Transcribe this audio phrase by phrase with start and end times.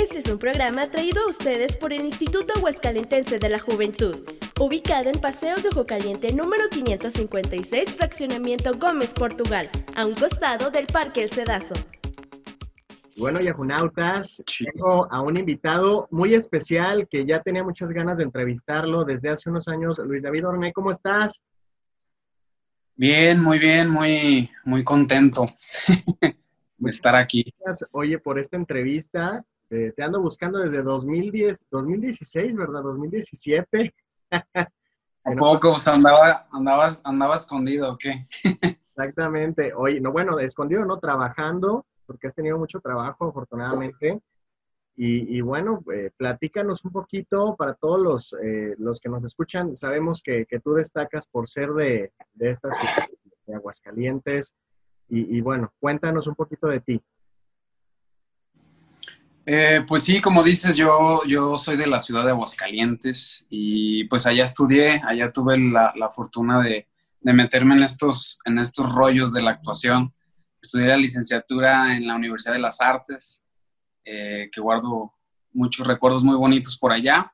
[0.00, 4.16] Este es un programa traído a ustedes por el Instituto Aguascalentense de la Juventud,
[4.58, 10.86] ubicado en Paseos de Ojo Caliente número 556, Fraccionamiento Gómez, Portugal, a un costado del
[10.86, 11.74] Parque El Cedazo.
[13.18, 14.42] Bueno, Yajunautas,
[14.72, 19.50] tengo a un invitado muy especial que ya tenía muchas ganas de entrevistarlo desde hace
[19.50, 19.98] unos años.
[19.98, 21.38] Luis David Orne, ¿cómo estás?
[22.96, 25.46] Bien, muy bien, muy, muy contento
[26.78, 27.52] de estar aquí.
[27.92, 32.82] Oye, por esta entrevista, eh, te ando buscando desde 2010, 2016, ¿verdad?
[32.82, 33.94] 2017.
[35.24, 35.76] ¿A poco?
[35.86, 38.26] andaba, andabas, andaba escondido o qué?
[38.80, 39.72] Exactamente.
[39.74, 44.20] Oye, no, bueno, escondido no, trabajando, porque has tenido mucho trabajo, afortunadamente.
[45.02, 49.74] Y, bueno, eh, platícanos un poquito para todos los, eh, los que nos escuchan.
[49.74, 53.08] Sabemos que, tú destacas por ser de, de esta ciudad,
[53.46, 54.52] de Aguascalientes.
[55.08, 57.02] Y, bueno, cuéntanos un poquito de ti.
[59.46, 64.26] Eh, pues sí, como dices, yo, yo soy de la ciudad de Aguascalientes y pues
[64.26, 66.88] allá estudié, allá tuve la, fortuna de,
[67.20, 70.12] de, meterme en estos, en estos rollos de la actuación.
[70.62, 73.44] Estudié la licenciatura en la Universidad de las Artes
[74.04, 75.14] eh, que guardo
[75.52, 77.32] muchos recuerdos muy bonitos por allá.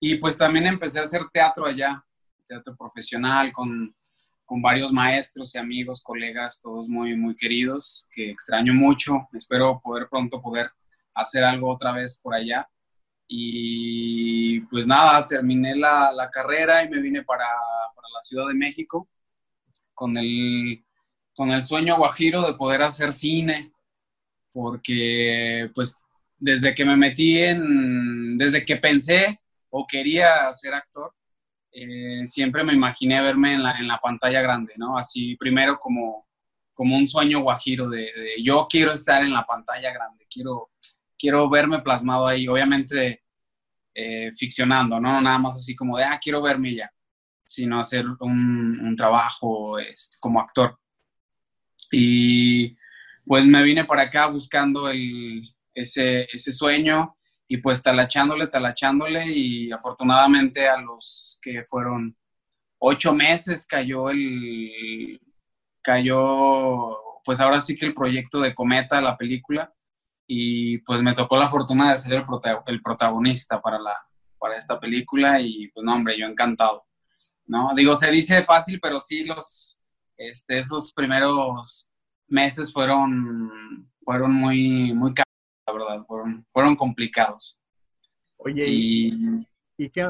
[0.00, 2.04] Y pues también empecé a hacer teatro allá,
[2.46, 3.94] teatro profesional con,
[4.44, 9.28] con varios maestros y amigos, colegas, todos muy, muy queridos, que extraño mucho.
[9.32, 10.70] Espero poder pronto poder
[11.14, 12.68] hacer algo otra vez por allá.
[13.26, 17.46] Y pues nada, terminé la, la carrera y me vine para,
[17.94, 19.08] para, la Ciudad de México
[19.94, 20.84] con el,
[21.34, 23.72] con el sueño guajiro de poder hacer cine,
[24.52, 26.02] porque pues
[26.38, 31.12] desde que me metí en, desde que pensé o quería ser actor,
[31.72, 34.96] eh, siempre me imaginé verme en la, en la, pantalla grande, ¿no?
[34.96, 36.26] Así primero como,
[36.72, 38.10] como un sueño guajiro de,
[38.42, 40.70] yo quiero estar en la pantalla grande, quiero,
[41.18, 43.22] quiero verme plasmado ahí, obviamente
[43.94, 45.20] eh, ficcionando, ¿no?
[45.20, 46.90] Nada más así como de, ah, quiero verme ya,
[47.44, 50.78] sino hacer un, un trabajo este, como actor.
[51.90, 52.76] Y
[53.26, 55.42] pues me vine para acá buscando el,
[55.74, 62.16] ese, ese sueño y pues talachándole, talachándole y afortunadamente a los que fueron
[62.78, 65.20] ocho meses cayó el,
[65.82, 69.72] cayó pues ahora sí que el proyecto de Cometa, la película,
[70.30, 72.24] y pues me tocó la fortuna de ser el,
[72.66, 73.96] el protagonista para, la,
[74.38, 76.84] para esta película y pues no, hombre, yo encantado,
[77.46, 77.70] ¿no?
[77.74, 79.80] Digo, se dice fácil, pero sí los,
[80.18, 81.90] este, esos primeros
[82.26, 85.32] meses fueron, fueron muy, muy caros,
[85.66, 87.58] la verdad, fueron, fueron complicados.
[88.36, 89.10] Oye, y,
[89.78, 90.06] y, qué,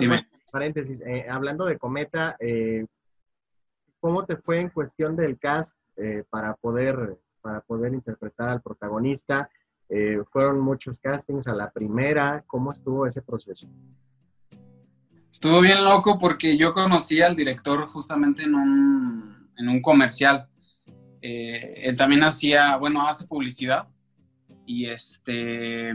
[0.50, 2.84] paréntesis, eh, hablando de Cometa, eh,
[4.00, 9.48] ¿cómo te fue en cuestión del cast eh, para, poder, para poder interpretar al protagonista?
[10.30, 13.66] Fueron muchos castings a la primera, ¿cómo estuvo ese proceso?
[15.30, 20.48] Estuvo bien loco porque yo conocí al director justamente en un, en un comercial.
[21.20, 23.86] Eh, él también hacía, bueno, hace publicidad
[24.64, 25.94] y este,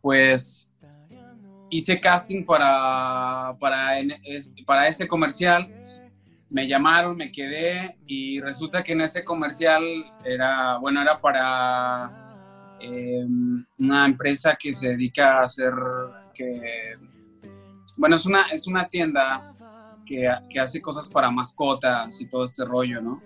[0.00, 0.72] pues
[1.70, 3.96] hice casting para, para,
[4.64, 5.68] para ese comercial,
[6.48, 9.82] me llamaron, me quedé y resulta que en ese comercial
[10.24, 12.25] era, bueno, era para
[12.80, 15.72] em, una empresa que se dedica a hacer,
[16.34, 16.92] que,
[17.96, 19.40] bueno, es una, es una tienda
[20.06, 23.22] que, que hace cosas para mascotas y todo este rollo, ¿no?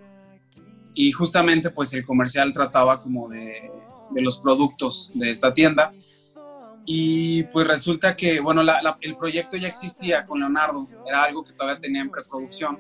[0.95, 3.71] y justamente pues el comercial trataba como de,
[4.11, 5.93] de los productos de esta tienda
[6.85, 8.63] y pues resulta que, bueno,
[9.01, 12.79] el proyecto ya existía con Leonardo, era algo que todavía tenía en preproducción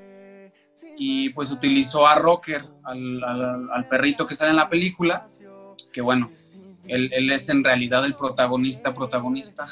[0.96, 3.22] y pues utilizó a Rocker, al,
[3.70, 5.26] al, perrito que sale en la película,
[5.92, 6.30] que bueno,
[6.84, 9.66] él, él es en realidad el protagonista, protagonista.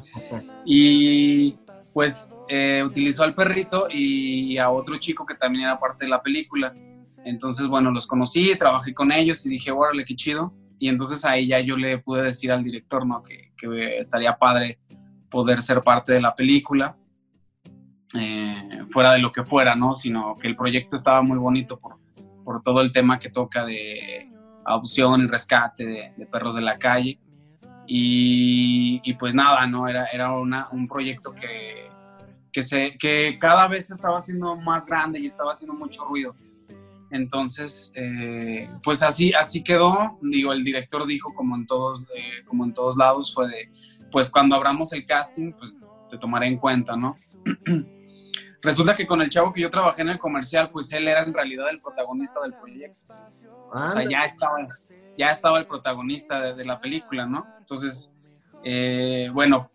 [0.64, 1.56] y
[1.94, 6.22] pues eh, utilizó al perrito y a otro chico que también era parte de la
[6.22, 6.74] película.
[7.24, 10.52] Entonces, bueno, los conocí, trabajé con ellos y dije, órale, qué chido.
[10.78, 13.22] Y entonces ahí ya yo le pude decir al director, ¿no?
[13.22, 14.78] Que, que estaría padre
[15.28, 16.96] poder ser parte de la película,
[18.14, 19.96] eh, fuera de lo que fuera, ¿no?
[19.96, 21.96] Sino que el proyecto estaba muy bonito por,
[22.44, 24.30] por todo el tema que toca de
[24.68, 27.18] adopción y rescate de, perros de la calle.
[27.86, 29.88] Y, y, pues nada, ¿no?
[29.88, 31.88] Era, era una, un proyecto que,
[32.52, 36.36] que, se, que cada vez estaba siendo más grande y estaba haciendo mucho ruido.
[37.10, 40.18] Entonces, eh, pues así, así quedó.
[40.20, 43.70] Digo, el director dijo, como en todos, eh, como en todos lados, fue de,
[44.10, 45.78] pues cuando abramos el casting, pues
[46.10, 47.16] te tomaré en cuenta, ¿no?
[48.62, 51.32] Resulta que con el chavo que yo trabajé en el comercial, pues él era en
[51.32, 53.14] realidad el protagonista del proyecto.
[53.72, 54.66] o sea, ya estaba,
[55.16, 57.46] ya estaba el protagonista de, la película, ¿no?
[57.58, 58.12] Entonces,
[58.64, 59.68] Eh, bueno,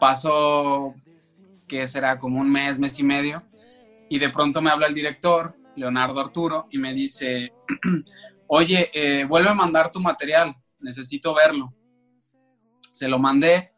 [0.00, 0.94] pasó
[1.68, 3.44] que será como un mes, mes y medio,
[4.08, 7.52] y de pronto me habla el director, Leonardo Arturo, y me dice,
[8.48, 11.72] oye, eh, vuelve a mandar tu material, necesito verlo.
[12.90, 13.72] Se lo mandé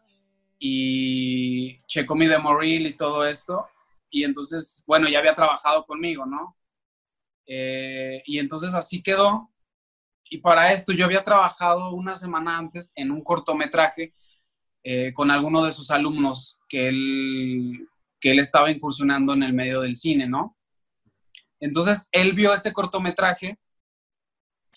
[0.58, 3.66] y checo mi demo reel y todo esto,
[4.12, 6.54] y entonces, bueno, ya había trabajado conmigo, ¿no?
[7.46, 9.50] Eh, y entonces así quedó.
[10.24, 14.14] Y para esto yo había trabajado una semana antes en un cortometraje
[14.84, 17.88] eh, con alguno de sus alumnos que él,
[18.20, 20.58] que él estaba incursionando en el medio del cine, ¿no?
[21.58, 23.58] Entonces él vio ese cortometraje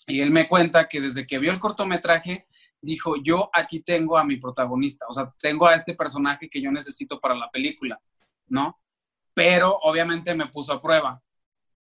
[0.06, 2.46] y él me cuenta que desde que vio el cortometraje
[2.80, 6.72] dijo, yo aquí tengo a mi protagonista, o sea, tengo a este personaje que yo
[6.72, 8.00] necesito para la película,
[8.46, 8.78] ¿no?
[9.36, 11.22] Pero obviamente me puso a prueba.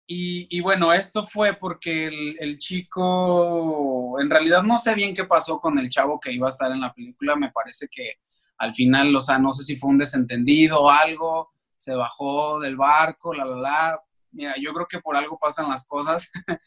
[0.07, 2.05] Y, bueno, esto fue porque
[2.39, 6.51] el, chico, en realidad no sé bien qué pasó con el chavo que iba a
[6.51, 8.19] estar en la película, me parece que
[8.59, 12.77] al final, o sea, no sé si fue un desentendido o algo, se bajó del
[12.77, 14.01] barco, la, la, la.
[14.31, 16.31] Mira, yo creo que por algo pasan las cosas.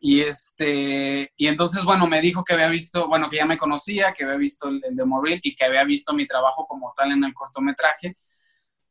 [0.00, 4.12] y este, y entonces, bueno, me dijo que había visto, bueno, que ya me conocía,
[4.12, 7.12] que había visto el, el de Morril y que había visto mi trabajo como tal
[7.12, 8.14] en el cortometraje,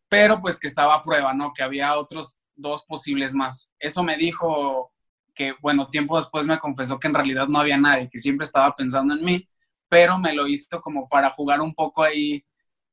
[0.09, 1.54] pero pues que estaba a prueba, ¿no?
[1.54, 3.71] Que había otros dos posibles más.
[3.80, 4.92] Eso me dijo
[5.36, 8.75] que, bueno, tiempo después me confesó que en realidad no había nadie, que siempre estaba
[8.75, 9.48] pensando en mí,
[9.89, 12.44] pero me lo hizo como para jugar un poco ahí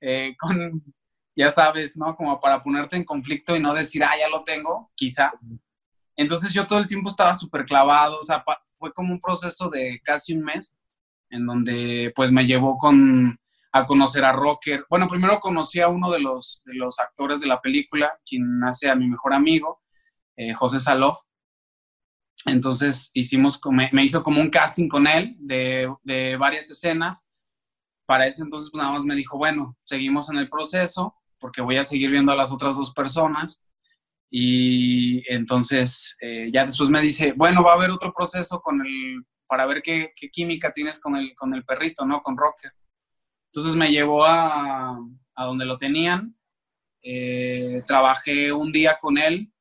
[0.01, 0.83] eh, con,
[1.35, 2.15] ya sabes, ¿no?
[2.17, 5.33] Como para ponerte en conflicto y no decir, ah, ya lo tengo, quizá.
[6.17, 8.45] Entonces yo todo el tiempo estaba súper clavado, o sea,
[8.79, 10.75] fue como un proceso de casi un mes,
[11.31, 13.39] en donde pues me llevó con,
[13.75, 14.87] a conocer a Rocker.
[14.89, 18.89] Bueno, primero conocí a uno de los, de los actores de la película, quien hace
[18.89, 19.83] a mi mejor amigo,
[20.37, 21.19] eh, José Salof.
[22.47, 27.29] Entonces hicimos, me, hizo como un casting con él de, de, varias escenas.
[28.07, 31.77] Para ese entonces pues, nada más me dijo, bueno, seguimos en el proceso porque voy
[31.77, 33.65] a seguir viendo a las otras dos personas.
[34.31, 39.25] Y entonces eh, ya después me dice, bueno, va a haber otro proceso con el,
[39.49, 42.21] para ver qué, qué química tienes con el, con el perrito, ¿no?
[42.21, 42.71] Con Rocker.
[43.55, 44.99] Entonces me llevó a,
[45.37, 46.37] a donde lo tenían.
[47.03, 49.53] Eh, trabajé un día con él,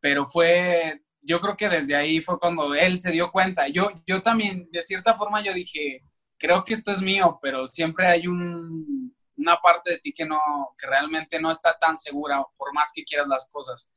[0.00, 3.68] pero fue, yo creo que desde ahí fue cuando él se dio cuenta.
[3.68, 6.02] Yo, yo también, de cierta forma, yo dije,
[6.36, 10.40] creo que esto es mío, pero siempre hay un, una parte de ti que, no,
[10.76, 13.88] que realmente no está tan segura, por más que quieras las cosas.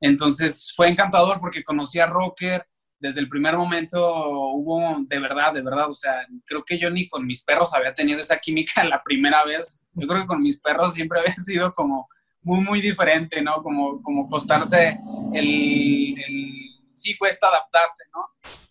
[0.00, 2.66] Entonces fue encantador porque conocí a Rocker,
[3.00, 3.98] desde el primer momento
[4.52, 7.94] hubo, de verdad, de verdad, o sea, creo que yo ni con mis perros había
[7.94, 9.82] tenido esa química la primera vez.
[9.94, 12.08] Yo creo que con mis perros siempre había sido como
[12.42, 13.62] muy, muy diferente, ¿no?
[13.62, 14.98] Como, como costarse
[15.34, 16.14] el,
[16.94, 18.26] Sí, cuesta adaptarse, ¿no?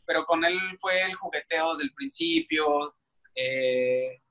[0.06, 2.96] Pero con él fue el jugueteo desde el principio,
[3.34, 4.22] eh,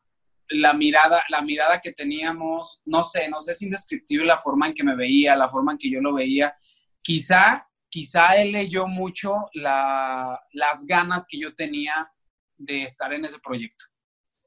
[0.50, 4.74] la mirada, la mirada que teníamos, no sé, no sé, es indescriptible la forma en
[4.74, 6.54] que me veía, la forma en que yo lo veía.
[7.02, 12.10] Quizá quizá él leyó mucho las ganas que yo tenía
[12.56, 13.84] de estar en ese proyecto,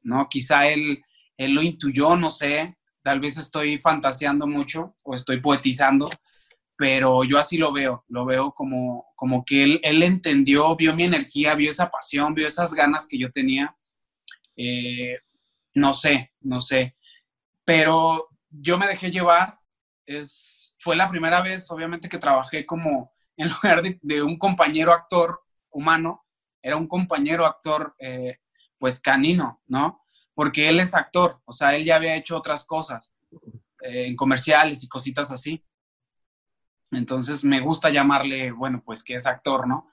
[0.04, 0.28] ¿no?
[0.30, 1.02] Quizá él,
[1.38, 6.10] lo intuyó, no sé, tal vez estoy fantaseando mucho o estoy poetizando,
[6.78, 11.04] pero yo así lo veo, lo veo como, como que él, él entendió, vio mi
[11.04, 13.76] energía, vio esa pasión, vio esas ganas que yo tenía.
[14.56, 15.18] Eh,
[15.74, 16.96] no sé, no sé,
[17.64, 19.58] pero yo me dejé llevar,
[20.06, 25.42] es, fue la primera vez, obviamente, que trabajé como en lugar de, un compañero actor
[25.72, 26.26] humano,
[26.62, 28.38] era un compañero actor, eh,
[28.78, 30.04] pues canino, ¿no?
[30.36, 33.16] Porque él es actor, o sea, él ya había hecho otras cosas
[33.82, 35.66] eh, en comerciales y cositas así.
[36.92, 39.90] Entonces me gusta llamarle, bueno, pues que es actor, ¿no?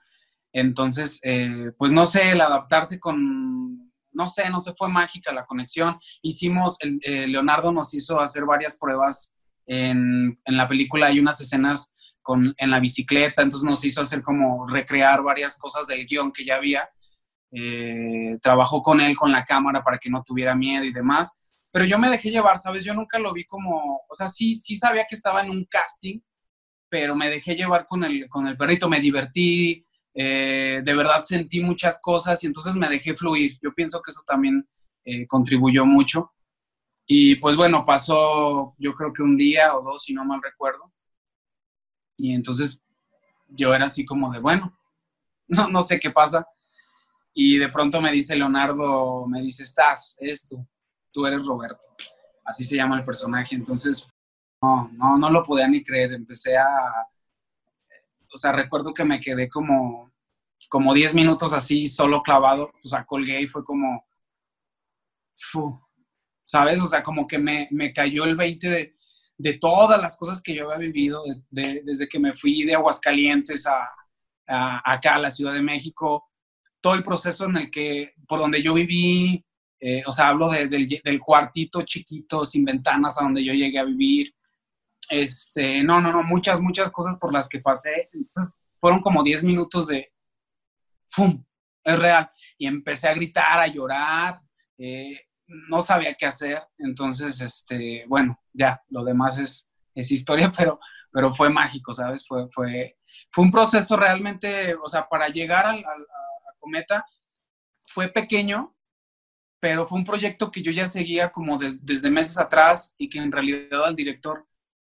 [0.53, 5.45] Entonces, eh, pues no sé, el adaptarse con, no sé, no se fue mágica la
[5.45, 5.97] conexión.
[6.21, 11.95] Hicimos, Leonardo nos hizo hacer varias pruebas en, en la película, hay unas escenas
[12.57, 16.55] en la bicicleta, entonces nos hizo hacer como recrear varias cosas del guion que ya
[16.55, 16.89] había.
[17.51, 21.39] Eh, trabajó con él con la cámara para que no tuviera miedo y demás,
[21.71, 22.83] pero yo me dejé llevar, ¿sabes?
[22.83, 26.19] Yo nunca lo vi como, o sea, sí, sí sabía que estaba en un casting,
[26.89, 31.61] pero me dejé llevar con el, con el perrito, me divertí, eh, de verdad sentí
[31.61, 33.57] muchas cosas y entonces me dejé fluir.
[33.61, 34.67] Yo pienso que eso también
[35.05, 36.33] eh, contribuyó mucho.
[37.05, 40.91] Y pues bueno, pasó yo creo que un día o dos, si no mal recuerdo,
[42.19, 42.83] y entonces
[43.47, 44.77] yo era así como de, bueno,
[45.47, 46.45] no, no sé qué pasa.
[47.33, 50.67] Y de pronto me dice Leonardo, me dice, estás, eres tú,
[51.11, 51.87] tú eres Roberto.
[52.43, 53.55] Así se llama el personaje.
[53.55, 54.11] Entonces,
[54.61, 56.13] no, no, no lo podía ni creer.
[56.13, 56.67] Empecé a,
[58.33, 60.11] o sea, recuerdo que me quedé como,
[60.67, 64.05] como 10 minutos así, solo clavado, o sea, colgué y fue como,
[66.43, 66.81] ¿sabes?
[66.81, 68.98] O sea, como que me, me cayó el 20 de,
[69.39, 73.89] de, todas las cosas que yo había vivido desde que me fui de Aguascalientes a,
[74.45, 76.29] acá a la Ciudad de México,
[76.81, 79.43] todo el proceso en el que, por donde yo viví,
[79.81, 83.85] eh, o sea, hablo del, del, cuartito chiquito sin ventanas a donde yo llegué a
[83.85, 84.33] vivir.
[85.09, 88.07] Este, no, no, no, muchas, muchas cosas por las que pasé.
[88.13, 90.11] Entonces, fueron como 10 minutos de,
[91.09, 91.43] ¡fum!
[91.83, 92.29] Es real.
[92.57, 94.39] Y empecé a gritar, a llorar.
[94.77, 95.17] Eh,
[95.47, 96.61] no sabía qué hacer.
[96.77, 100.79] Entonces, este, bueno, ya, lo demás es, es historia, pero,
[101.11, 102.27] pero fue mágico, ¿sabes?
[102.27, 102.97] Fue, fue,
[103.31, 107.05] fue un proceso realmente, o sea, para llegar al, a Cometa
[107.83, 108.75] fue pequeño,
[109.59, 113.31] pero fue un proyecto que yo ya seguía como desde meses atrás y que en
[113.31, 114.47] realidad al director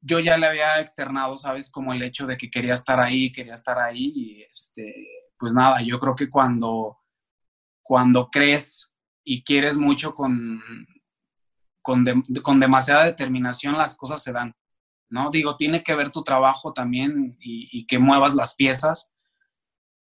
[0.02, 1.70] yo ya le había externado, ¿sabes?
[1.70, 5.82] Como el hecho de que quería estar ahí, quería estar ahí y este, pues nada,
[5.82, 7.00] yo creo que cuando,
[7.82, 10.62] cuando crees y quieres mucho con,
[11.82, 12.06] con,
[12.44, 14.54] con demasiada determinación, las cosas se dan,
[15.10, 15.30] ¿no?
[15.30, 19.14] Digo, tiene que ver tu trabajo también y, que muevas las piezas,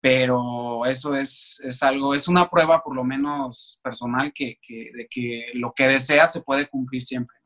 [0.00, 5.06] pero eso es, es, algo, es una prueba por lo menos personal que, que, de
[5.08, 7.36] que lo que deseas se puede cumplir siempre.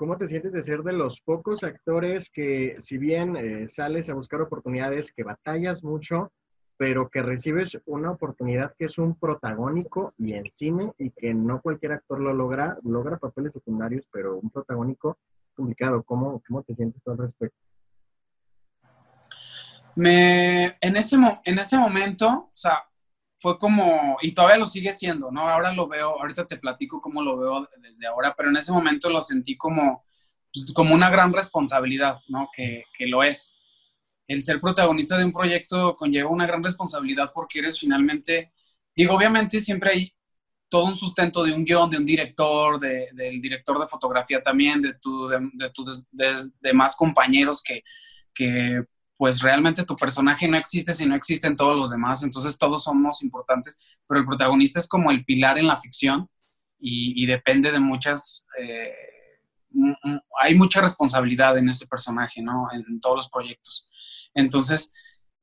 [0.00, 4.14] ¿Cómo te sientes de ser de los pocos actores que, si bien eh, sales a
[4.14, 6.32] buscar oportunidades, que batallas mucho,
[6.80, 11.60] pero que recibes una oportunidad que es un protagónico y en cine y que no
[11.60, 15.18] cualquier actor lo logra, logra papeles secundarios, pero un protagónico
[15.54, 16.02] complicado.
[16.02, 17.58] ¿Cómo, cómo te sientes al respecto?
[19.94, 22.82] Me, en, ese, en ese momento, o sea,
[23.38, 25.50] fue como, y todavía lo sigue siendo, ¿no?
[25.50, 29.10] Ahora lo veo, ahorita te platico cómo lo veo desde ahora, pero en ese momento
[29.10, 30.06] lo sentí como,
[30.50, 32.48] pues, como una gran responsabilidad, ¿no?
[32.56, 33.59] Que, que lo es.
[34.30, 38.52] El ser protagonista de un proyecto conlleva una gran responsabilidad porque eres finalmente,
[38.94, 40.14] digo, obviamente siempre hay
[40.68, 44.80] todo un sustento de un guion, de un director, de, del director de fotografía también,
[44.80, 46.06] de, tu, de, de tus
[46.60, 47.82] demás compañeros que,
[48.32, 48.84] que
[49.16, 53.22] pues realmente tu personaje no existe si no existen todos los demás, entonces todos somos
[53.22, 56.26] importantes, pero el protagonista es como el pilar en la ficción
[56.78, 58.94] y, depende de muchas, eh,
[60.40, 62.68] hay mucha responsabilidad en ese personaje, ¿no?
[62.72, 63.90] En, todos los proyectos.
[64.34, 64.94] Entonces,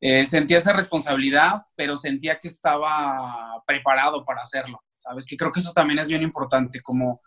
[0.01, 5.25] eh, sentía esa responsabilidad, pero sentía que estaba preparado para hacerlo, ¿sabes?
[5.25, 7.22] Que creo que eso también es bien importante, como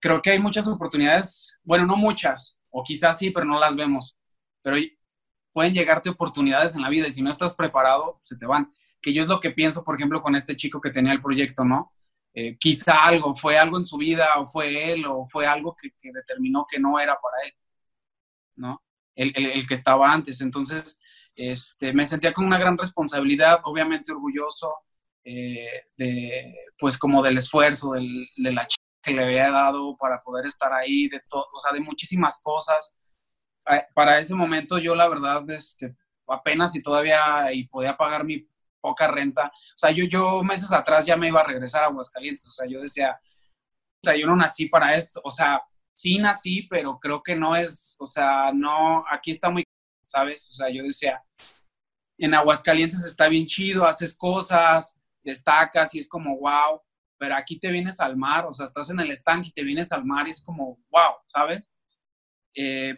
[0.00, 4.16] creo que hay muchas oportunidades, bueno, no muchas, o quizás sí, pero no las vemos,
[4.62, 4.76] pero
[5.52, 8.72] pueden llegarte oportunidades en la vida y si no estás preparado, se te van.
[9.00, 11.64] Que yo es lo que pienso, por ejemplo, con este chico que tenía el proyecto,
[11.64, 11.92] ¿no?
[12.34, 15.90] Eh, quizá algo, fue algo en su vida, o fue él, o fue algo que,
[16.12, 17.52] determinó que no era para él,
[18.56, 18.82] ¿no?
[19.18, 20.40] El, el, que estaba antes.
[20.40, 21.00] Entonces,
[21.34, 24.74] este, me sentía con una gran responsabilidad, obviamente orgulloso
[25.24, 30.22] eh, de, pues como del esfuerzo, del, de la chica que le había dado para
[30.22, 32.98] poder estar ahí, de todo, o sea, de muchísimas cosas
[33.94, 35.96] para ese momento yo la verdad, este,
[36.26, 38.48] apenas y todavía y podía pagar mi
[38.80, 39.46] poca renta.
[39.46, 42.46] O sea, yo, yo meses atrás ya me iba a regresar a Aguascalientes.
[42.48, 43.18] O sea, yo decía,
[44.02, 45.20] o sea, yo no nací para esto.
[45.24, 45.60] O sea,
[45.98, 49.64] sí nací, pero creo que no es, o sea, no, aquí está muy,
[50.06, 50.48] ¿sabes?
[50.50, 51.24] O sea, yo decía,
[52.18, 56.80] en Aguascalientes está bien chido, haces cosas, destacas y es como, wow,
[57.18, 59.90] pero aquí te vienes al mar, o sea, estás en el estanque y te vienes
[59.90, 61.68] al mar y es como, wow, ¿sabes?
[62.54, 62.96] Eh,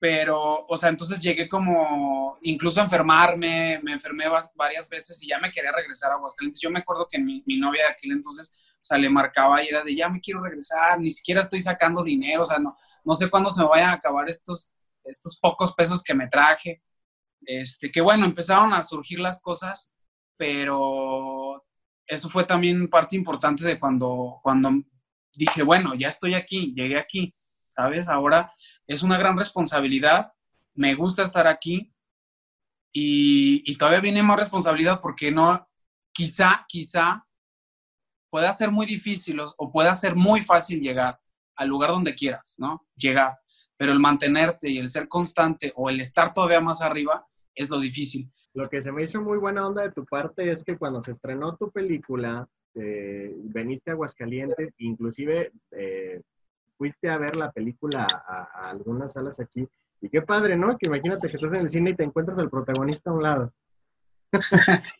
[0.00, 4.24] pero, o sea, entonces llegué como, incluso a enfermarme, me enfermé
[4.54, 6.62] varias veces y ya me quería regresar a Aguascalientes.
[6.62, 9.68] Yo me acuerdo que mi, mi novia de aquel entonces, o sea, le marcaba y
[9.68, 13.14] era de, ya me quiero regresar, ni siquiera estoy sacando dinero, o sea, no, no
[13.14, 14.72] sé cuándo se me vayan a acabar estos,
[15.04, 16.82] estos pocos pesos que me traje.
[17.42, 19.92] Este, que bueno, empezaron a surgir las cosas,
[20.36, 21.64] pero
[22.06, 24.70] eso fue también parte importante de cuando, cuando
[25.34, 27.34] dije, bueno, ya estoy aquí, llegué aquí
[27.78, 28.08] ¿sabes?
[28.08, 28.52] Ahora
[28.88, 30.32] es una gran responsabilidad,
[30.74, 31.94] me gusta estar aquí
[32.92, 35.68] y, todavía viene más responsabilidad porque no,
[36.12, 37.24] quizá, quizá
[38.30, 41.18] pueda ser muy difícil o pueda ser muy fácil llegar
[41.56, 42.86] al lugar donde quieras, ¿no?
[42.96, 43.38] Llegar,
[43.76, 47.78] pero el mantenerte y el ser constante o el estar todavía más arriba es lo
[47.78, 48.30] difícil.
[48.54, 51.12] Lo que se me hizo muy buena onda de tu parte es que cuando se
[51.12, 56.22] estrenó tu película, eh, veniste a Aguascalientes, inclusive eh,
[56.76, 59.68] fuiste a ver la película a, algunas salas aquí.
[60.00, 60.76] Y qué padre, ¿no?
[60.78, 63.52] Que imagínate que estás en el cine y te encuentras al protagonista a un lado.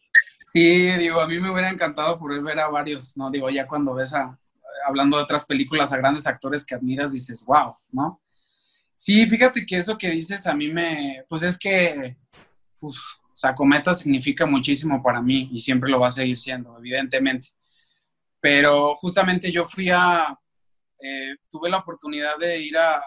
[0.53, 3.31] sí, digo, a mí me hubiera encantado poder ver a varios, ¿no?
[3.31, 4.39] Digo, ya cuando ves a,
[4.87, 8.21] hablando de otras películas, a grandes actores que admiras, dices, wow, ¿no?
[8.95, 12.17] Sí, fíjate que eso que dices a mí me, pues es que,
[12.81, 16.77] pues, o sea, Cometa significa muchísimo para mí y siempre lo va a seguir siendo,
[16.79, 17.49] evidentemente.
[18.41, 20.37] Pero justamente yo fui a,
[21.01, 23.01] eh, tuve la oportunidad de ir a,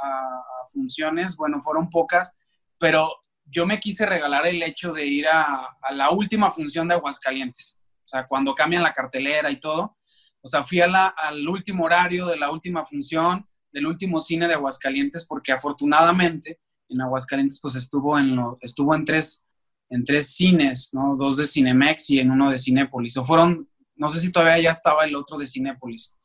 [0.71, 2.33] funciones, bueno, fueron pocas,
[2.77, 3.20] pero
[3.51, 8.07] yo me quise regalar el hecho de ir a, la última función de Aguascalientes, o
[8.07, 9.97] sea, cuando cambian la cartelera y todo,
[10.41, 15.25] o sea, fui al último horario de la última función, del último cine de Aguascalientes,
[15.25, 19.47] porque afortunadamente en Aguascalientes pues estuvo en, lo, estuvo en tres
[19.91, 21.15] en tres cines, ¿no?
[21.17, 23.17] Dos de Cinemex y en uno de Cinépolis.
[23.17, 26.17] O fueron, no sé si todavía ya estaba el otro de Cinépolis.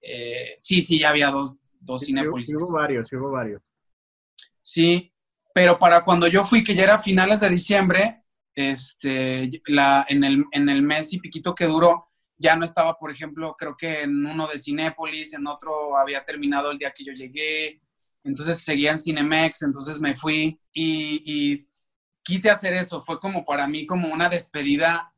[0.00, 2.48] Eh, sí, sí, ya había dos, dos sí, Cinépolis.
[2.48, 3.62] Sí, hubo varios, sí hubo varios.
[4.62, 5.11] Sí,
[5.54, 10.44] pero para cuando yo fui, que ya era finales de diciembre, este, la, en, el,
[10.52, 14.26] en el mes y piquito que duró, ya no estaba, por ejemplo, creo que en
[14.26, 17.80] uno de Cinépolis, en otro había terminado el día que yo llegué,
[18.24, 21.68] entonces seguía en Cinemex, entonces me fui y, y
[22.22, 25.14] quise hacer eso, fue como para mí como una despedida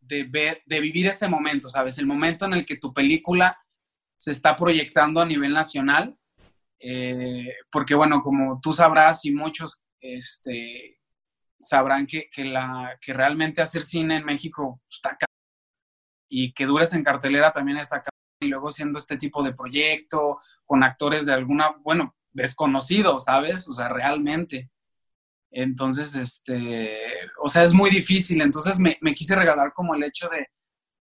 [0.00, 1.98] de, ver, de vivir ese momento, ¿sabes?
[1.98, 3.58] El momento en el que tu película
[4.16, 6.16] se está proyectando a nivel nacional,
[6.80, 11.00] eh, porque bueno, como tú sabrás y muchos este,
[11.60, 15.26] sabrán que, la, que realmente hacer cine en México está acá
[16.28, 20.40] y que dures en cartelera también está acá y luego siendo este tipo de proyecto
[20.64, 23.68] con actores de alguna, bueno, desconocidos, ¿sabes?
[23.68, 24.70] O sea, realmente.
[25.50, 26.98] Entonces, este,
[27.42, 28.40] o sea, es muy difícil.
[28.40, 30.46] Entonces me, quise regalar como el hecho de,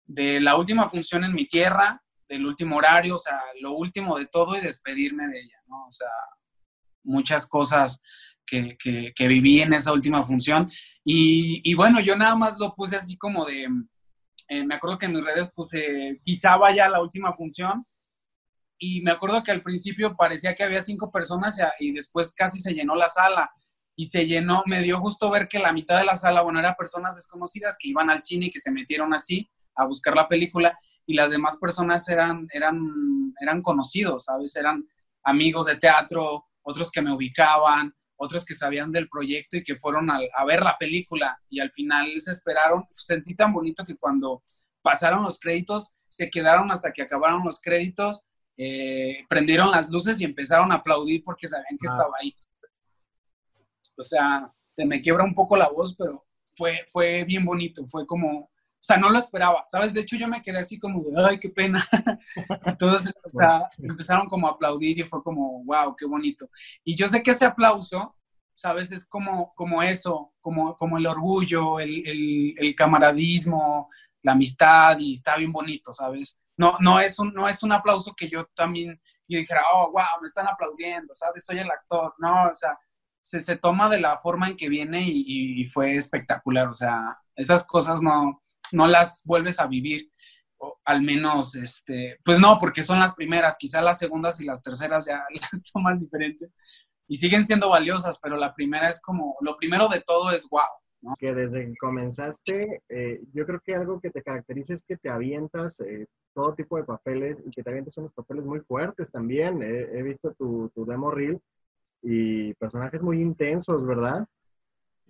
[0.05, 4.25] de, la última función en mi tierra, del último horario, o sea, lo último de
[4.27, 5.86] todo y despedirme de ella, ¿no?
[5.86, 6.10] O sea,
[7.03, 8.01] muchas cosas
[8.46, 10.70] que, que, viví en esa última función.
[11.03, 13.67] Y, y, bueno, yo nada más lo puse así como de,
[14.48, 17.86] eh, me acuerdo que en mis redes puse, quizá vaya la última función.
[18.77, 22.74] Y me acuerdo que al principio parecía que había cinco personas y después casi se
[22.74, 23.50] llenó la sala
[23.96, 26.75] y se llenó, me dio gusto ver que la mitad de la sala, bueno, eran
[26.77, 30.77] personas desconocidas que iban al cine y que se metieron así a buscar la película
[31.06, 34.56] y las demás personas eran, eran, eran conocidos, ¿sabes?
[34.56, 34.88] Eran
[35.24, 40.10] amigos de teatro, otros que me ubicaban, otros que sabían del proyecto y que fueron
[40.10, 42.86] a, ver la película y al final se esperaron.
[42.91, 44.44] Sentí tan bonito que cuando
[44.82, 50.24] pasaron los créditos, se quedaron hasta que acabaron los créditos, eh, prendieron las luces y
[50.24, 52.34] empezaron a aplaudir porque sabían que estaba ahí
[53.98, 58.06] o sea, se me quiebra un poco la voz, pero fue, fue bien bonito, fue
[58.06, 58.52] como,
[58.86, 59.93] sea, no lo esperaba, ¿sabes?
[59.93, 61.84] De hecho, yo me quedé así como de, ay, qué pena.
[62.65, 66.50] Entonces, o sea, empezaron como a aplaudir y fue como, wow, qué bonito.
[66.84, 68.15] Y yo sé que ese aplauso,
[68.54, 68.91] ¿sabes?
[68.91, 73.89] Es como, como eso, como, como el orgullo, el, el, el camaradismo,
[74.24, 76.41] la amistad y está bien bonito, ¿sabes?
[76.58, 80.21] No, no, es un, no es un aplauso que yo también, yo dijera, oh, wow,
[80.21, 81.45] me están aplaudiendo, ¿sabes?
[81.45, 82.13] Soy el actor.
[82.17, 82.78] No, o sea,
[83.21, 86.67] se, se toma de la forma en que viene y, fue espectacular.
[86.67, 88.41] O sea, esas cosas no,
[88.76, 90.10] no las vuelves a vivir.
[90.58, 94.64] O al menos, este, pues no, porque son las primeras, quizá las segundas y las
[94.64, 96.52] terceras ya las tomas diferentes
[97.08, 100.62] y siguen siendo valiosas, pero la primera es como, lo primero de todo es wow.
[101.02, 101.14] ¿no?
[101.20, 105.10] Que desde que comenzaste, eh, yo creo que algo que te caracteriza es que te
[105.10, 109.62] avientas eh, todo tipo de papeles y que te avientas unos papeles muy fuertes también.
[109.62, 111.40] he visto tu, tu demo reel
[112.02, 114.26] y personajes muy intensos, ¿verdad?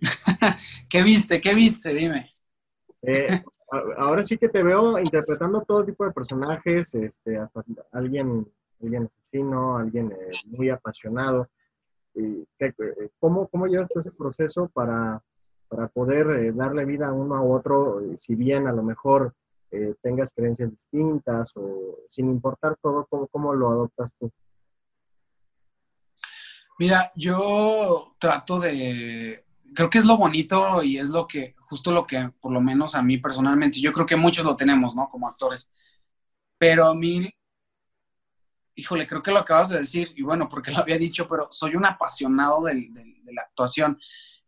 [0.88, 1.40] ¿Qué viste?
[1.40, 1.94] ¿Qué viste?
[1.94, 2.34] Dime.
[3.02, 3.42] Eh,
[3.96, 8.46] ahora sí que te veo interpretando todo tipo de personajes, este, hasta alguien,
[8.82, 11.48] alguien asesino, alguien eh, muy apasionado.
[12.14, 12.72] Y, eh,
[13.18, 15.22] ¿cómo, ¿Cómo llevas todo ese proceso para,
[15.68, 19.34] para poder darle vida a uno a otro, si bien a lo mejor
[20.00, 24.30] tengas creencias distintas o sin importar todo, ¿cómo, cómo lo adoptas tú?
[26.78, 32.06] Mira, yo trato de, creo que es lo bonito y es lo que, justo lo
[32.06, 35.08] que, por lo menos a mí personalmente, yo creo que muchos lo tenemos, ¿no?
[35.08, 35.70] Como actores.
[36.58, 37.30] Pero a mí,
[38.74, 41.76] híjole, creo que lo acabas de decir, y bueno, porque lo había dicho, pero soy
[41.76, 42.74] un apasionado de
[43.32, 43.98] la actuación.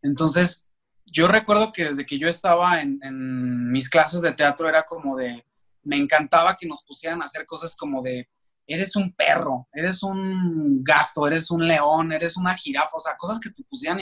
[0.03, 0.69] Entonces,
[1.05, 5.17] yo recuerdo que desde que yo estaba en, en mis clases de teatro era como
[5.17, 5.45] de,
[5.83, 8.29] me encantaba que nos pusieran a hacer cosas como de
[8.69, 13.41] eres un perro, eres un gato, eres un león, eres una jirafa, o sea, cosas
[13.41, 13.99] que te pusieran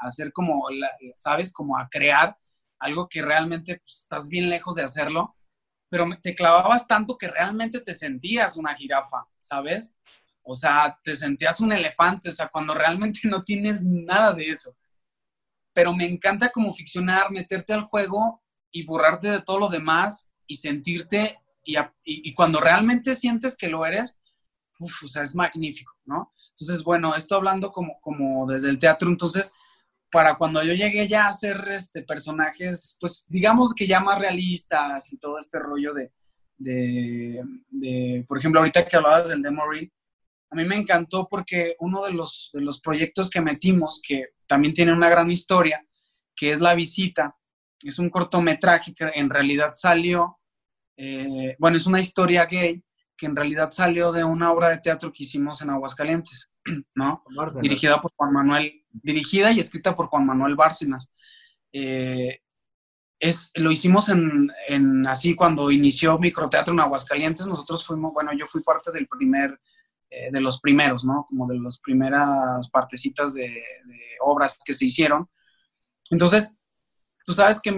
[0.00, 0.66] hacer como,
[1.16, 1.52] ¿sabes?
[1.52, 2.36] Como a crear
[2.78, 5.36] algo que realmente pues, estás bien lejos de hacerlo,
[5.88, 9.96] pero te clavabas tanto que realmente te sentías una jirafa, ¿sabes?
[10.42, 14.76] O sea, te sentías un elefante, o sea, cuando realmente no tienes nada de eso.
[15.72, 20.56] Pero me encanta como ficcionar, meterte al juego y borrarte de todo lo demás y
[20.56, 21.38] sentirte
[22.04, 24.20] y, cuando realmente sientes que lo eres,
[24.78, 26.34] uf, o sea, es magnífico, ¿no?
[26.50, 29.54] Entonces, bueno, esto hablando como, como desde el teatro, entonces,
[30.10, 35.12] para cuando yo llegué ya a hacer este, personajes, pues digamos que ya más realistas
[35.12, 36.12] y todo este rollo de,
[36.58, 39.62] de, de por ejemplo, ahorita que hablabas del demo
[40.52, 44.74] a mí me encantó porque uno de los, de los proyectos que metimos, que también
[44.74, 45.84] tiene una gran historia,
[46.34, 47.36] que es La Visita,
[47.82, 50.38] es un cortometraje que en realidad salió,
[50.96, 52.82] eh, bueno, es una historia gay
[53.16, 56.50] que en realidad salió de una obra de teatro que hicimos en Aguascalientes,
[56.94, 57.22] ¿no?
[57.60, 61.12] Dirigida por Juan Manuel, dirigida y escrita por Juan Manuel Bárcenas.
[61.72, 62.40] Eh,
[63.18, 68.62] es, lo hicimos en, así cuando inició Microteatro en Aguascalientes, nosotros fuimos, bueno, yo fui
[68.62, 69.60] parte del primer,
[70.08, 71.26] eh, de los primeros, ¿no?
[71.28, 75.28] Como de las primeras partecitas de, de, obras que se hicieron.
[76.10, 76.60] Entonces,
[77.24, 77.72] tú sabes que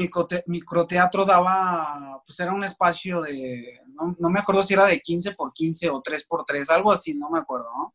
[0.46, 5.32] microteatro daba, pues era un espacio de, no, no, me acuerdo si era de 15
[5.32, 7.94] por 15 o 3 por 3, algo así, no me acuerdo, ¿no?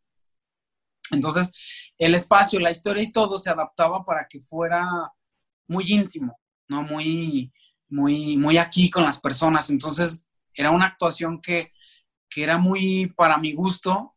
[1.11, 1.51] Entonces,
[1.97, 4.85] el espacio, la historia y todo se adaptaba para que fuera
[5.67, 6.83] muy íntimo, ¿no?
[6.83, 7.51] Muy,
[7.89, 9.69] muy, muy aquí con las personas.
[9.69, 11.71] Entonces, era una actuación que,
[12.29, 14.15] que era muy, para mi gusto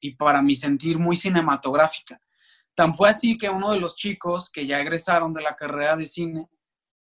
[0.00, 2.20] y para mi sentir, muy cinematográfica.
[2.74, 6.06] Tan fue así que uno de los chicos que ya egresaron de la carrera de
[6.06, 6.48] cine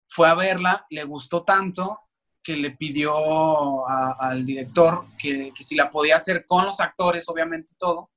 [0.08, 1.98] fue a verla, le gustó tanto
[2.42, 7.74] que le pidió al director que, que, si la podía hacer con los actores, obviamente
[7.78, 8.10] todo,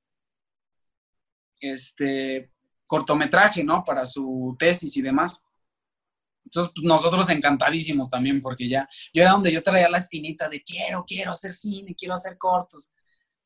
[1.62, 2.50] este
[2.86, 3.82] cortometraje, ¿no?
[3.84, 5.42] Para su tesis y demás.
[6.44, 10.62] Entonces, pues, nosotros encantadísimos también, porque ya, yo era donde yo traía la espinita de
[10.62, 12.90] quiero, quiero hacer cine, quiero hacer cortos.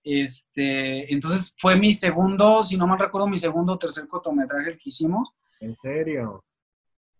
[0.02, 4.78] Este, entonces fue mi segundo, si no mal recuerdo, mi segundo o tercer cortometraje el
[4.78, 5.30] que hicimos.
[5.60, 6.44] ¿En serio?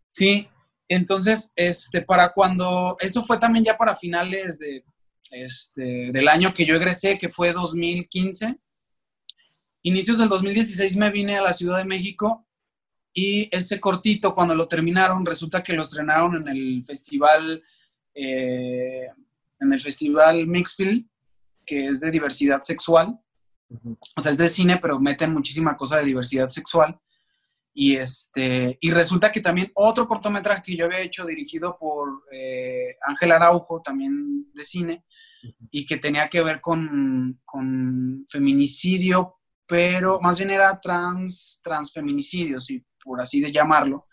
[0.08, 0.48] Sí,
[0.88, 4.84] entonces, este, para cuando, eso fue también ya para finales de,
[5.30, 8.56] este, del año que yo egresé, que fue 2015.
[9.86, 12.44] Inicios del 2016 me vine a la Ciudad de México
[13.14, 17.62] y ese cortito, cuando lo terminaron, resulta que lo estrenaron en el festival,
[18.12, 19.06] eh,
[19.60, 21.06] en el festival Mixfield
[21.64, 23.16] que es de diversidad sexual.
[24.16, 26.98] O sea, es de cine, pero meten muchísima cosa de diversidad sexual.
[27.72, 32.96] Y, este, y resulta que también otro cortometraje que yo había hecho dirigido por eh,
[33.06, 35.04] Ángel Araujo, también de cine,
[35.70, 42.84] y que tenía que ver con, con, feminicidio, pero más bien era trans, transfeminicidio, si
[43.02, 44.06] por así de llamarlo.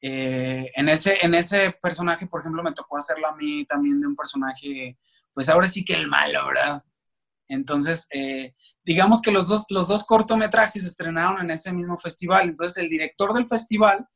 [0.00, 4.06] Eh, en, ese, en ese personaje, por ejemplo, me tocó hacerlo a mí también de
[4.06, 4.98] un personaje
[5.32, 6.84] pues ahora sí que el malo, ¿verdad?
[7.48, 12.48] Entonces, eh, digamos que los dos, los dos cortometrajes se estrenaron en ese mismo festival.
[12.48, 14.06] Entonces, el director del festival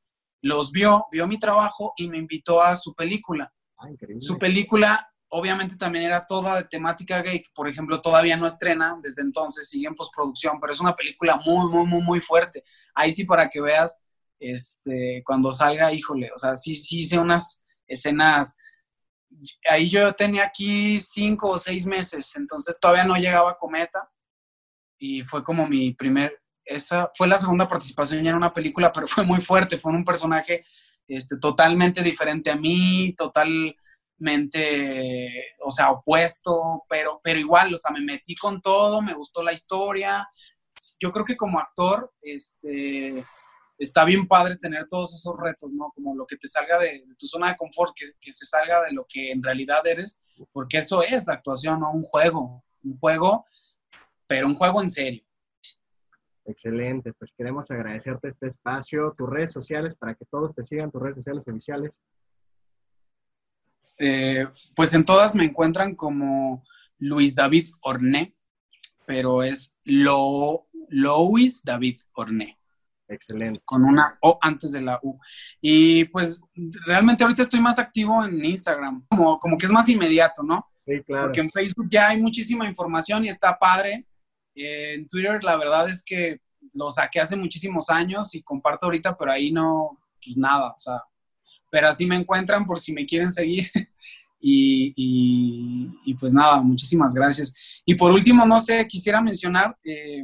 [0.42, 3.52] los vio, vio mi trabajo y me invitó a su película.
[3.78, 8.46] Ah, su película, obviamente, también era toda de temática gay, que por ejemplo todavía no
[8.46, 12.64] estrena desde entonces, sigue en postproducción, pero es una película muy, muy, muy, muy fuerte.
[12.94, 14.00] Ahí sí, para que veas,
[14.38, 18.56] este, cuando salga, híjole, o sea, sí, sí hice unas escenas
[19.68, 24.10] ahí yo tenía aquí cinco o seis meses, entonces todavía no llegaba Cometa
[24.98, 29.08] y fue como mi primer, esa fue la segunda participación ya en una película, pero
[29.08, 30.64] fue muy fuerte, fue un personaje
[31.06, 33.14] este, totalmente diferente a mí,
[34.16, 39.42] totalmente, o sea, opuesto, pero, pero igual, o sea, me metí con todo, me gustó
[39.42, 40.28] la historia.
[41.00, 43.24] Yo creo que como actor, este,
[43.78, 45.90] está bien padre tener todos esos retos, ¿no?
[45.94, 48.92] Como lo que te salga de, tu zona de confort, que, que, se salga de
[48.92, 51.92] lo que en realidad eres, porque eso es la actuación, ¿no?
[51.92, 53.44] Un juego, un juego,
[54.26, 55.22] pero un juego en serio.
[56.48, 61.02] Excelente, pues queremos agradecerte este espacio, tus redes sociales, para que todos te sigan, tus
[61.02, 62.00] redes sociales oficiales.
[63.98, 66.64] Eh, pues en todas me encuentran como
[66.98, 68.34] Luis David Orné,
[69.06, 72.58] pero es Lo, Luis David Orné.
[73.08, 73.62] Excelente.
[73.64, 75.18] Con una O antes de la U.
[75.60, 76.40] Y pues
[76.86, 80.66] realmente ahorita estoy más activo en Instagram, como, como que es más inmediato, ¿no?
[80.84, 81.26] Sí, claro.
[81.26, 84.06] Porque en Facebook ya hay muchísima información y está padre.
[84.54, 86.40] en Twitter la verdad es que
[86.74, 91.02] lo saqué hace muchísimos años y comparto ahorita, pero ahí no, pues nada, o sea,
[91.70, 93.66] pero así me encuentran por si me quieren seguir.
[94.40, 94.92] y,
[96.04, 97.82] y, pues nada, muchísimas gracias.
[97.84, 100.22] Y por último, no sé, quisiera mencionar, eh,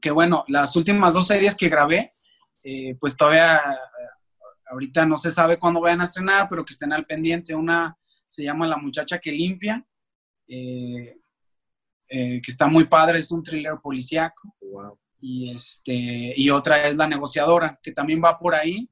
[0.00, 2.10] que bueno, las últimas dos series que grabé,
[2.62, 3.60] eh, pues todavía
[4.72, 7.54] ahorita no se sabe cuándo vayan a estrenar, pero que estén al pendiente.
[7.54, 7.96] Una
[8.26, 9.84] se llama La muchacha que limpia,
[10.48, 11.18] eh,
[12.08, 14.56] eh, que está muy padre, es un thriller policíaco.
[15.20, 18.88] Y, este, y otra es La negociadora, que también va por ahí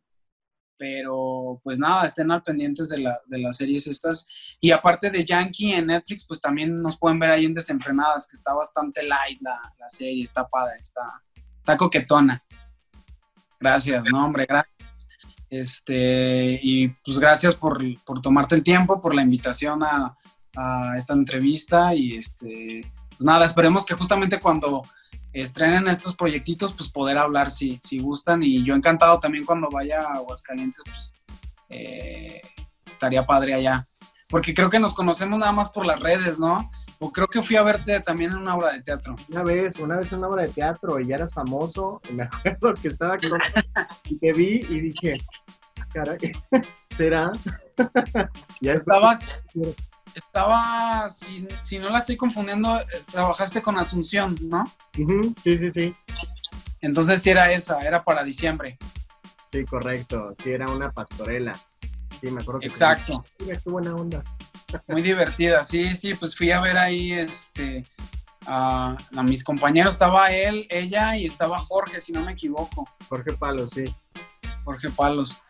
[0.80, 4.26] pero pues nada, estén al pendientes de, la, de, las series estas.
[4.62, 8.34] Y aparte de Yankee en Netflix, pues también nos pueden ver ahí en Desenfrenadas, que
[8.34, 11.02] está bastante light la, la serie, está padre, está,
[11.58, 12.42] está coquetona.
[13.60, 14.74] Gracias, no, hombre, gracias.
[15.50, 20.16] Este, y pues gracias por, por tomarte el tiempo, por la invitación a,
[20.56, 24.82] a esta entrevista y este pues nada, esperemos que justamente cuando
[25.32, 28.42] estrenen estos proyectitos, pues poder hablar si, si gustan.
[28.42, 31.14] Y yo encantado también cuando vaya a Aguascalientes, pues
[31.68, 32.40] eh,
[32.86, 33.84] estaría padre allá.
[34.28, 36.70] Porque creo que nos conocemos nada más por las redes, ¿no?
[37.00, 39.16] O creo que fui a verte también en una obra de teatro.
[39.28, 42.00] Una vez, una vez en una obra de teatro y ya eras famoso.
[42.08, 43.40] Y me acuerdo que estaba con...
[44.04, 45.18] y te vi y dije,
[45.92, 46.18] caray,
[46.96, 47.32] ¿será?
[48.60, 49.42] ya estabas,
[50.14, 54.64] estaba, si, si, no la estoy confundiendo, eh, trabajaste con Asunción, ¿no?
[54.94, 55.94] Sí, sí, sí.
[56.80, 58.78] Entonces sí era esa, era para diciembre.
[59.52, 60.34] Sí, correcto.
[60.42, 61.58] Sí, era una pastorela.
[62.20, 63.22] Sí, me acuerdo que Exacto.
[63.38, 64.22] Sí, qué buena onda.
[64.86, 67.82] Muy divertida, sí, sí, pues fui a ver ahí este
[68.46, 72.88] a, a, mis compañeros, estaba él, ella y estaba Jorge, si no me equivoco.
[73.08, 73.84] Jorge Palos, sí.
[74.64, 75.42] Jorge Palos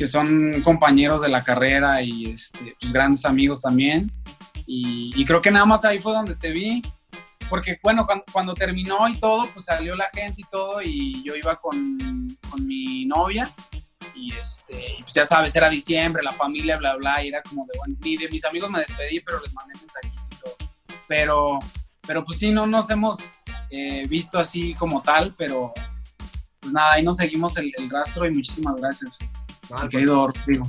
[0.00, 4.10] que son compañeros de la carrera y este, pues, grandes amigos también.
[4.66, 6.80] Y, creo que nada más ahí fue donde te vi,
[7.50, 11.54] porque bueno, cuando, terminó y todo, pues salió la gente y todo, y yo iba
[11.56, 13.50] con, con mi novia,
[14.14, 17.76] y este, pues ya sabes, era diciembre, la familia, bla, bla, y era como de,
[17.76, 20.56] bueno, ni de mis amigos me despedí, pero les mandé mensajitos y todo.
[21.08, 21.58] Pero,
[22.06, 23.18] pero pues sí, no nos hemos
[23.68, 25.74] eh, visto así como tal, pero
[26.58, 29.18] pues nada, ahí nos seguimos el, el rastro y muchísimas gracias
[29.88, 30.64] querido Rodrigo.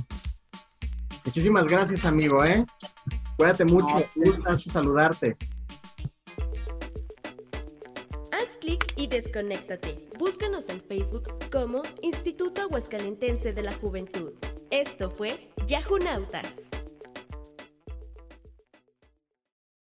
[1.24, 2.64] Muchísimas gracias, amigo, ¿eh?
[3.36, 5.36] Cuídate mucho, un gusto saludarte.
[8.32, 9.96] Haz clic y desconéctate.
[10.18, 14.32] Búscanos en Facebook como Instituto Aguascalentense de la Juventud.
[14.70, 16.71] Esto fue Yahunautas.